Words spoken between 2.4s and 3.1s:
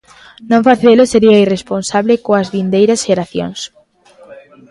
vindeiras